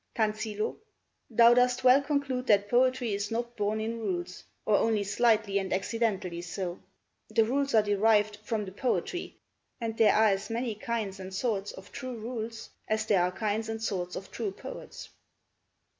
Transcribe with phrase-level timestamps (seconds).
[0.15, 0.77] Tansillo
[1.29, 5.71] Thou dost well conclude that poetry is not born in rules, or only slightly and
[5.71, 6.79] accidentally so:
[7.29, 9.37] the rules are derived, from the poetry,
[9.79, 13.69] and there are as many kinds and sorts of true rules as there are kinds
[13.69, 15.09] and sorts of true poets.